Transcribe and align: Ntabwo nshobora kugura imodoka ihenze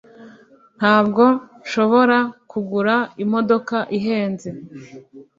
Ntabwo 0.79 1.23
nshobora 1.61 2.17
kugura 2.51 2.95
imodoka 3.23 3.75
ihenze 3.97 4.49